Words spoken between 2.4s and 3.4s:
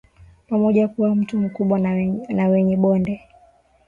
wenye bonde